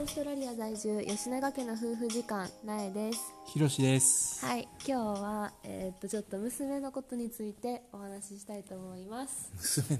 [0.00, 4.44] オーストラリア在住吉永家の夫婦時間苗ですひろしです。
[4.46, 9.50] はい今日は、えーっとちょっと娘のことについてお話ししたいと思います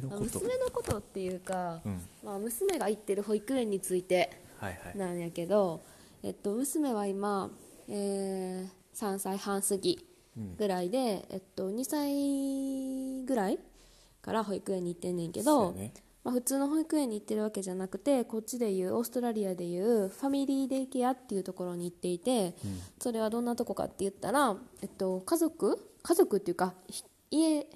[0.09, 0.41] まあ娘のこと？
[0.41, 2.01] 娘のことっていうか、うん。
[2.25, 4.99] まあ、娘が行ってる保育園についてはいはい。
[4.99, 5.83] なんやけど、
[6.23, 7.51] えっと、娘は今、
[7.89, 10.05] えー3歳半過ぎ
[10.37, 13.59] うんぐらいで、えっと、2歳ぐらい
[14.23, 15.95] から保育園に行ってんねんけど、そうやね。
[16.31, 22.55] まあ、普通の保育園に行ってるわけじゃなくてこっちでいうオーストラリアでいうファミリーデイケアっていうところに行っていて、
[23.01, 27.67] それはどんなとこかって言ったら、えっと、家族家族っていうかひ家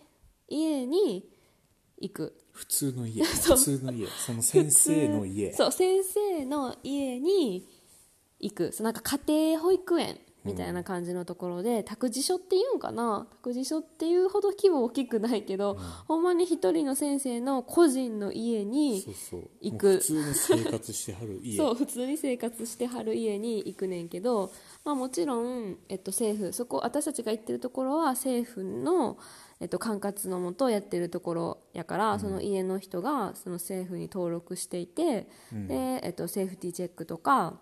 [0.48, 1.28] 家に
[1.98, 3.24] 行く普通の家。
[3.26, 4.06] 普通の家。
[4.06, 5.52] その先生の家。
[5.54, 7.66] そう先生の家に
[8.38, 13.26] 行くそうなんか家庭保育園みたいな感じのところで、託児所っていうんかな？
[13.30, 19.50] 託児所っていうほど規模大きくないけど、ほんまに一人の先生の個人の家にそうそう。
[19.60, 19.86] 行く。
[19.86, 21.56] もう普通に生活してはる家。
[21.58, 24.52] そう普通に生活してはる家に行くねんけど、
[24.84, 29.18] まあ、もちろん、えっと、政府そこ私たちが行ってるところは政府の、
[29.60, 37.60] えっと、管轄のもとやってるところやから、その家の人がその政府に登録していて、でえっと、セーフティーチェックとか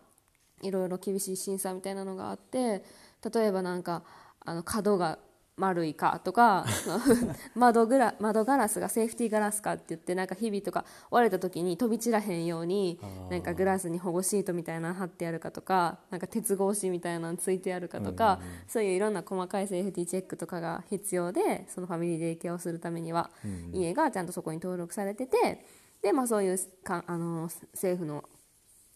[0.62, 2.84] いろいろ厳しい審査みたいなのがあって
[3.32, 4.02] 例えばなんか
[4.41, 5.18] あの角が
[5.56, 6.64] 丸いかとか
[7.55, 12.98] 窓グラ窓ガラスがセーフティーガラスかって言ってなんか日々とか割れた時に飛び散らへんように
[13.30, 23.30] なんかグラスに保護シートみたいなの貼ってあるかとかなんか鉄格子みたいなのついてあるかとか、そういういろんな細かいセーフティーチェックとかが必要でそのファミリーデイケアをするためには、
[23.72, 25.64] 家がちゃんとそこに登録されてて
[26.00, 28.24] で、まあ、そういうかあの政府の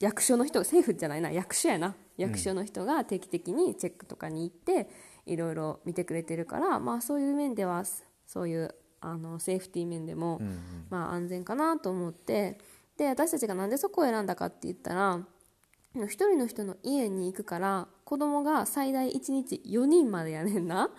[0.01, 1.31] 役所の人政府じゃないな。
[1.31, 1.97] 役所やな。
[2.17, 4.89] 役所の人が定期的にチェックとかに行って
[5.27, 7.85] いろいろ見てくれてるから、まあ、そういう面では
[8.27, 10.87] そういうあのセーフティー面でも、うんうん。
[10.91, 12.59] まあ、安全かなと思って
[12.97, 15.21] で私たちがなんでそこを選んだかって言ったら
[15.95, 20.91] 一人の人の家に行くから子供が最大1日4人までやねんな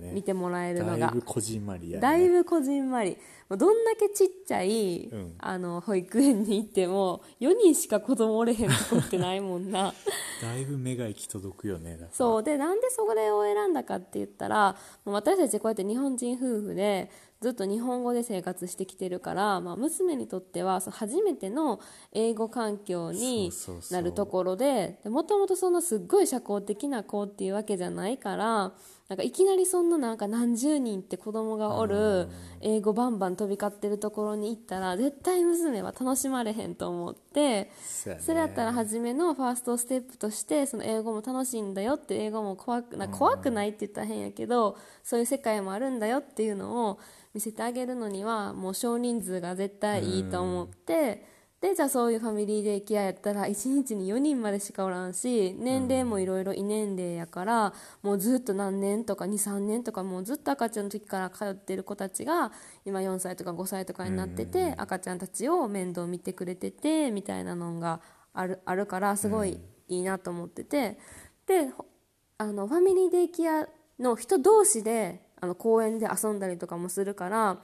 [0.00, 0.12] ね。
[0.14, 2.00] 見てもらえるのがだいぶこじんまりやね。
[2.00, 3.18] だいぶこじんまり
[3.50, 9.92] どんだけちっちゃい、うんあの保育園に行っても4人しか子供おれへんとこってないもんな
[10.40, 11.98] だいぶ目が行き届くよね。
[12.12, 17.10] そうでなんでそれを選んだかって言ったら私たちこうやって日本人夫婦で
[17.40, 21.80] ずっと日本語で生活してきてるから、まあ、娘にとってはその初めての
[22.12, 23.52] 英語環境に
[23.92, 28.72] なるところでもともとそんなすっごい社交的な子っていうわけじゃないから
[29.08, 32.28] なんかいきなりそんななんか何十人って子供がおる
[32.60, 37.70] 英語バンバン飛び交ってるところに行ったら絶対娘は楽しまれへんと思って。
[38.20, 46.98] それやったら初めのファーストステップとしてその英語も楽しいんだよって英語も怖くな怖くないって言ったら変やけどそういう世界もあるんだよっていうのを
[47.34, 62.52] 見せてあげるのにはもう少人数が絶対いいと思ってでじゃあそういうファミリーデイケアやったら1日に4人までしかおらんし年齢もいろいろ異年齢やからもうずっと何年とか23年とかもうずっと赤ちゃんの時から通ってる子たちが
[62.84, 68.00] 今4歳とか5歳とかになってて赤ちゃんたちを面倒見てくれててみたいなのが
[68.32, 69.58] あるあるからすごい
[69.88, 70.98] いいなと思ってて。
[71.46, 71.86] でほ
[72.40, 73.66] あのファミリーデイケア
[73.98, 77.58] の人同士であの公園で遊んだりとかもするから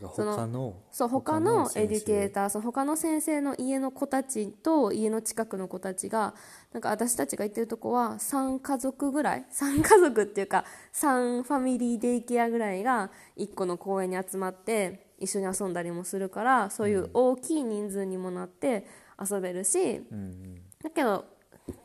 [0.00, 0.76] 他の。
[0.90, 6.34] そう他のエデュケーターその他の先生の家の子たちと家の近くの子たちが
[6.72, 18.86] なんか私たちが行ってるとこは3家族ぐらい 3家族っていうか3ファミリーデイケアぐらいが1個の公園に集まって一緒に遊んだりもするからそういう大きい人数にもなって
[19.20, 20.62] 遊べるし、うんうん。
[20.82, 21.24] だけど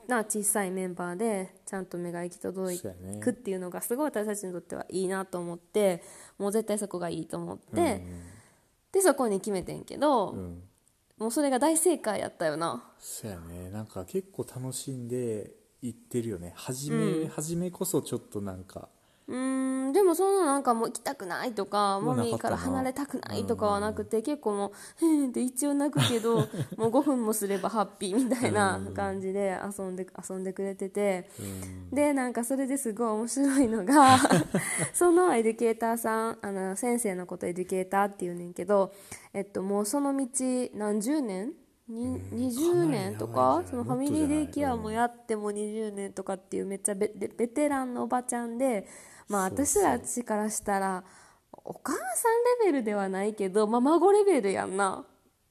[0.08, 2.78] な小さいメンバーでちゃんと目が行き届
[3.22, 6.04] くっていうのがすごい私たちにとってはいいなと思って
[6.38, 8.06] もう絶対そこがいいと思って、
[8.92, 10.64] でそこに決めてんけど、うん。
[11.18, 13.70] もうそれが大正解やったよなそうやね。
[13.70, 15.50] なんか結構楽しんで
[15.82, 16.52] 行ってるよね。
[16.58, 18.90] 初め、初めこそちょっとなんか。
[19.28, 24.72] うーんでもそのなんかもう行きたくないとかもミーから離れたくないとかはなくて結構もう
[25.06, 26.38] 「へーって一応泣くけど
[26.78, 31.30] もう5分もすればハッピーみたいな感じで遊んで 遊んでくれてて。
[31.40, 31.76] うん。
[31.96, 34.18] でなんかそれですごい面白いのが
[34.94, 38.92] その educator さんあの先生のこと educator っていうねんけど、
[39.34, 40.28] えっと、もうその道
[40.74, 41.54] 何十年
[41.88, 48.88] に20年とかその family day care もやっても20年とかっていうめっちゃベベベテランのおばちゃんで、
[49.30, 51.04] まあ、私たちからしたら
[51.52, 55.06] お母さんレベルではないけど、まあ、孫レベルやんな。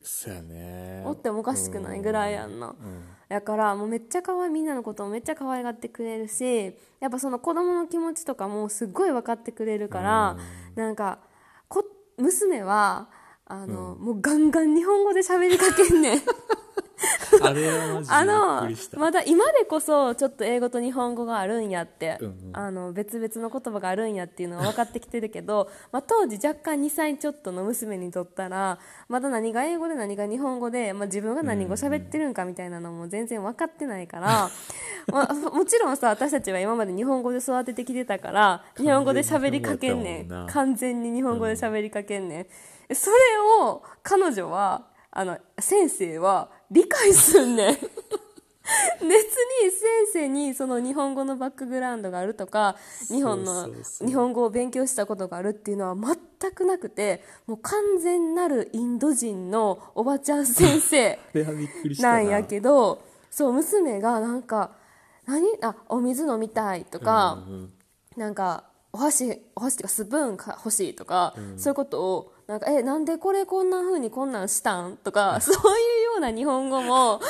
[0.06, 1.02] そうやね。
[1.06, 2.74] おってもおかしくないぐらいやんな、
[3.28, 10.36] だからもうめっちゃ可愛いみんなのこともめっちゃ可愛がってくれるしやっぱその子供の気持ちとかもすっごい分かってくれるから、
[10.74, 11.20] なんか
[11.68, 11.84] こ
[12.18, 13.08] 娘は
[13.46, 16.20] あの、もうガンガン日本語で喋りかけんねん。
[17.42, 18.02] あれはマ
[18.72, 22.50] ジでまだ今でこそちょっと英語と日本語があるんやって、うんうん。
[22.52, 34.50] あの別々の言葉があるんやっていうのは分かってきてるけど、まあ、当時若干2歳ちょっとの娘にとったらまだ何が英語で何が日本語で、まあ、自分が何語喋ってるんかみたいなのも全然分かってないから、
[35.06, 40.46] まあ、もちろんさ私たちは今まで日本語で育ててきてたから日本語で喋りかけんねん。
[40.48, 42.40] 完全に日本語で喋りかけんね
[42.90, 43.16] ん、それ
[43.62, 47.78] を彼女はあの先生は理解すんねん。
[49.00, 49.80] 別に先
[50.12, 52.76] 生にその日本語のバックグラウンドがあるとか
[53.08, 53.68] 日本の
[54.00, 55.94] 日本語を勉強したことがあるっていうのは
[56.40, 61.18] 全くなくてもう完全なるインド人のおばちゃん先生
[62.00, 62.22] な。
[62.22, 64.70] んなやけどそう娘がなんか
[65.26, 65.46] 何？
[65.62, 67.72] あお水飲みたいとか、うんうん
[68.16, 74.96] なんかお箸お箸っていうかスプーンが欲しいとか、そういうことをなんかえなんでこれこんな風にこんなんしたん？
[74.98, 77.20] とか そういうような日本語も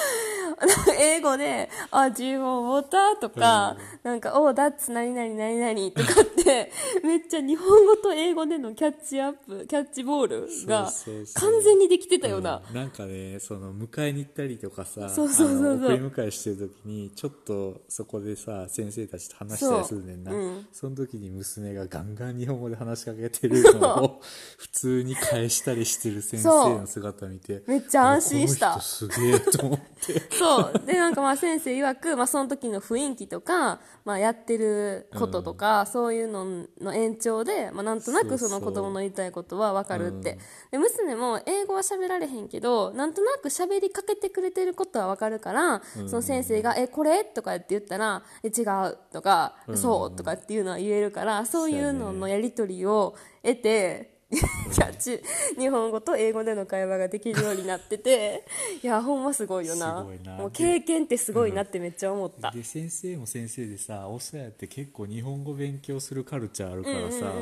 [0.98, 6.70] 英語で「あ自分ウォーター」とか、なんか「おだっつ何々何々」とかって
[7.02, 10.90] めっちゃ日本語と英語でのキャッチアップキャッチボールが
[11.34, 12.76] 完全にできてたよな、うん。
[12.76, 15.74] なんかねその迎えに行ったりとかさそうそうそうそう。
[15.76, 20.30] 送り迎えしてる時にちょっとそこでさ先生たちと話したりするねんな。
[20.30, 20.66] そううん。
[20.72, 24.20] その時に娘がガンガン日本語で話しかけてるのを
[24.58, 28.70] 普通に返したりしてる先生の姿見てめっちゃ安心した。
[28.70, 30.86] この人すげえと思って そう。
[30.86, 40.38] で、なんかまあ先生曰く、まあその時の雰囲気とか、まあやってることとか、そういうのの延長で、まあなんとなくその子供の言いたいことはわかるって。
[40.70, 47.24] で、娘も英語は喋られへんけど、なんとなく喋りかけてくれてることはわかるから、その先生が、え、これ？
[47.24, 48.98] とかって言ったら、え、違う。
[49.12, 50.16] とか、そう。
[50.16, 55.20] とかっていうのは言えるから、そういうののやりとりを得て、キャッチ
[55.58, 58.44] 日本語と英語での会話ができるようになってて
[58.82, 60.06] いやほんますごいよな。
[60.38, 67.32] もう経験ってすごいなってめっちゃ思った、で先生も先生でさオスヤって結構日本語勉強するカルチャーあるからさ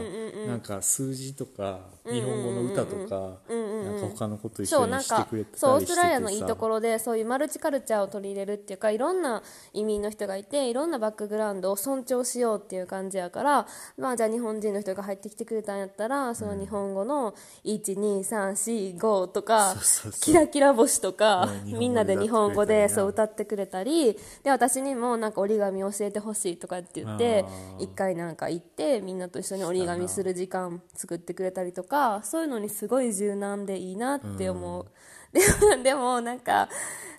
[0.47, 5.67] なんか数字とか日本語の歌とかなんか他のこと一緒にしてくれてたりしててさ。
[5.67, 9.43] そうオーストラリアのいいところでそういうマルチカルチャーを取り入れるっていうかいろんな
[9.73, 13.67] 移民の人がいていろんなバックグラウンドを尊重しようっていう感じやから、
[13.97, 17.35] まあ、じゃあ日本人の人が入ってきてくれたんやったらその日本語の
[17.65, 19.75] 12345とか
[20.21, 24.19] キラキラ星とかみんなで日本語でそう歌ってくれたり。
[24.43, 27.45] で私にもなんか折り紙教えてほしいとかって言って
[27.79, 34.87] 一回なんか行ってみんなと一緒に折り紙する時間作ってくれたりとかそういうのにすごい柔軟でいいなって思う、
[35.33, 35.41] で
[35.77, 36.69] もでもなんか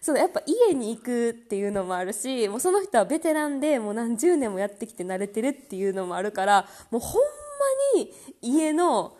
[0.01, 7.21] そうやっぱ家に行くっていうのもあるしもうその人はベテランでもう何十年もやってきて慣れてるっていうのもあるからもうほん
[7.95, 9.15] まに家の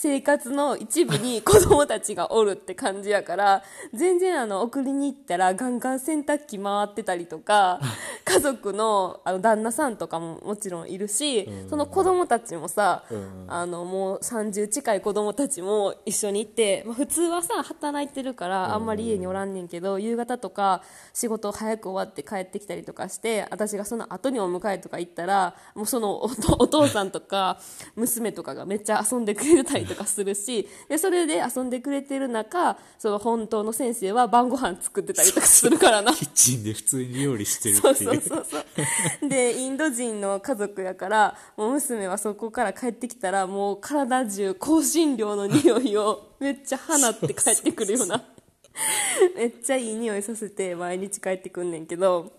[0.00, 7.80] 生活の一部に子供たちがおるって感じやから全然あの送りに行ったらガンガン洗濯機回ってたりとか
[8.24, 13.44] 家族のあの旦那さんとかももちろんいるし、その子供たちもさ、うん。
[13.48, 20.82] あのもう30近い子供たちも一緒に行って、まあ、普通はさ働いてるからあんまり家におらんねんけど、夕方とか
[21.14, 27.58] 仕事早く終わって帰ってきたりとかして私がその後にお迎えとか行ったらもうそのおとお父さんとか
[27.96, 36.12] 娘とかがめっちゃ遊んでくれたりとかするしでそれで遊んでくれてる中その本当の先生は晩ご飯作ってたりとかするからな。
[36.12, 38.58] キッチンで普通に料理してるそうっていそううそうそ
[39.26, 39.28] う。
[39.28, 48.22] でインド人の家族やからもう娘はそこから帰ってきたらもう体中香辛料の匂いをめっちゃ放って帰ってくるような。
[49.36, 52.32] めっちゃいい匂いさせて毎日帰ってくんねんけど。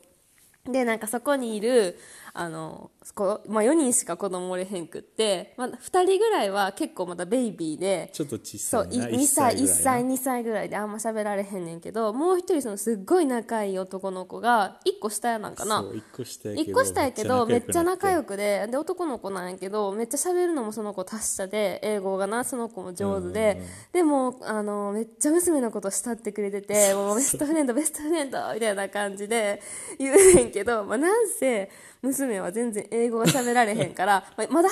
[0.65, 1.97] でなんかそこにいる
[2.41, 9.67] あのこまあ、4人しか子供おれへんくって、まあ、2人ぐらいは結構まだベイビーでちょっと小さいな2歳1ぐらいな。
[9.67, 15.81] 歳2歳ぐらいであんま喋られへんねんけどもう一人そのすっごい仲いい男の子が1個下やなんかな。
[15.81, 29.61] そう一個下やけど1個下やけどめっちゃ仲良くくでで男の子なんやけどめっちゃ喋るのもその子達者で英語がなその子も上手で、でもあのめっちゃ娘のこと慕ってくれててもうベストフレンドベストフレンドみたいな感じで
[29.97, 31.69] 言うねんけど、まあ、なんせ
[32.01, 34.69] 娘は全然英語が喋られへんから まだ初めは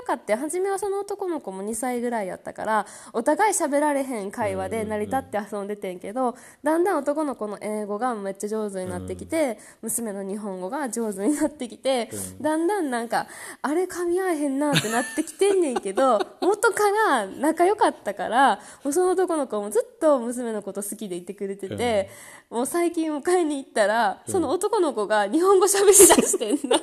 [0.00, 0.38] 良かったよ。
[0.40, 13.26] 初めはその男の子も2歳ぐらいやったからお互い喋られへん会話で成り立って遊んでてんけどだんだん男の子の英語がめっちゃ上手になってきて、娘の日本語が上手になってきて、だんだんなんか
[13.62, 22.10] あれ噛み合えへんなってなってきてんねんけど 元から仲良かったからもうその男の子もずっと娘のこと好きでいてくれてて、
[22.50, 26.76] もう最近迎えに行ったら、その男の子が日本語喋り出してんな。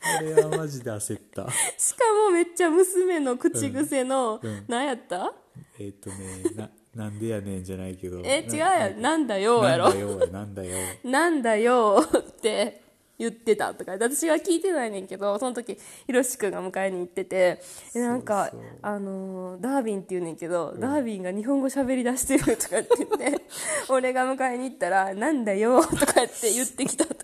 [0.00, 1.46] あれはマジで焦った。
[1.76, 4.64] しかもめっちゃ娘の口癖の、うん。
[4.68, 5.32] 何やった？
[5.80, 6.16] えっ、とね
[6.56, 8.22] ななんでやねんじゃないけど。
[8.24, 9.00] え違うなやん。
[9.02, 9.92] なんだよやろ。
[9.92, 10.76] なんだよやなんだよ。
[11.04, 12.80] なんだよ って
[13.18, 13.92] 言ってたとか。
[13.92, 17.60] 私は聞いてないねんけどその時ひろし君が迎えに行ってて。
[17.94, 18.50] えなんか
[18.82, 23.42] あのーダービンって言うねんけど、ダービンが日本語喋り出してるとかって言って
[23.88, 27.17] 俺が迎えに行ったら「なんだよ」とかって言ってきたって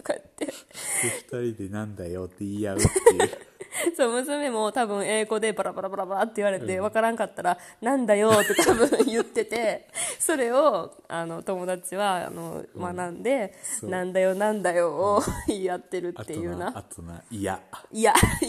[1.09, 3.55] 2人でなんだよって言い合うっていう。
[3.97, 16.73] そう娘も多分英語でバラバラバラバラって言われて分からんかったら「なんだよ」って多分言っててそれをあの友達はあの学んで「なんだよなんだよ」を言い合ってるっていうな。
[16.75, 17.59] あとな「い」「いや」
[17.93, 18.03] 「い」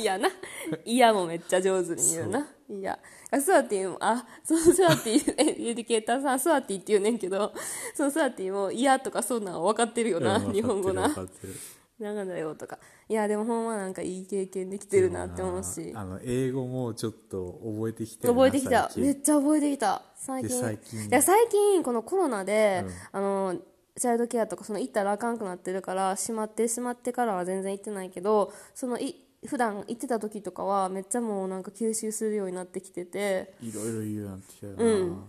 [0.06, 0.30] な
[0.86, 2.98] 「嫌」もめっちゃ上手に言うな「嫌」
[3.42, 7.52] スワティもあそのスワティエディケーターさんスワティって言うねんけど
[7.94, 11.08] そのスワティも「嫌」とかそんなん分かってるよな、日本語な。
[11.10, 11.54] 分かってる。
[12.00, 12.80] 分かってるなんだよとか。
[13.08, 15.92] いや、でもほんまなんかいい経験できてるなって思うし。
[15.96, 18.92] あの英語もちょっと覚えてきて覚えてきた。
[18.98, 20.02] めっちゃ覚えてきた。
[20.16, 20.50] 最近。
[20.50, 21.06] で最近。
[21.06, 23.56] いや最近このコロナで、あの
[23.98, 29.16] チャイルドケアとかその行ったらあかんくなってるから閉まってしまってからは全然行ってないけどそのい
[29.48, 33.54] 普段行ってた時とかはめっちゃもうなんか吸収するようになってきてて。
[33.62, 35.24] いろいろ言うようになってきたよな、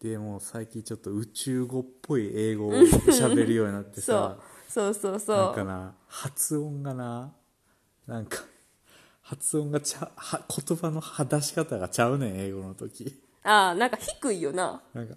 [0.00, 4.00] でも最近ちょっと宇宙語っぽい英語を喋るようになって
[4.76, 5.20] そうさそうそう。
[5.20, 7.32] そなんうかな発音がな
[8.06, 8.44] なんか
[9.22, 13.18] 発音がちゃは言葉の出し方がちゃうねん英語の時。
[13.42, 14.82] ああなんか低いよな。
[14.92, 15.14] なんか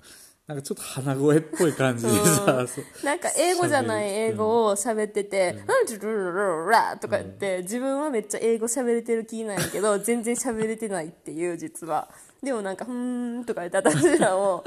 [0.48, 3.06] なんかちょっと鼻声っぽい感じでさ、そう。
[3.06, 5.86] なんか英語じゃない英語を喋ってて「なん。
[5.86, 12.10] ちゅるるるるら」とか言って自分はめっちゃ英語喋れてる気なんやけど 全然喋れてないっていう実は。
[12.42, 14.64] でもなんか「ふーん」とか言って私らを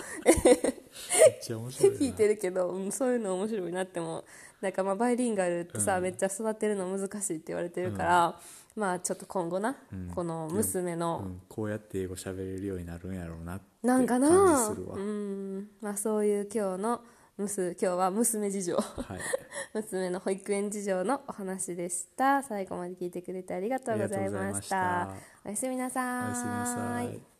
[1.40, 4.24] 聞いてるけど、うん、そういうの面白いなっても
[4.62, 8.38] なんかまあバイリンガルってさ、めっちゃ育てるの難しいって言われてるから、
[8.76, 9.76] まあちょっと今後な、
[10.14, 14.28] この娘の、うん、こうやって英語喋れるようになるんやろうなってなんかな？
[14.28, 15.68] 感じするわ、うん。
[15.80, 17.00] まあそういう今日の
[17.36, 18.76] 娘今日は娘事情。
[18.76, 19.18] はい。
[19.74, 22.42] 娘の保育園事情のお話でした。
[22.44, 25.10] 最後まで聞いてくれてありがとうございました。
[25.44, 27.31] おやすみなさーおやすみなさい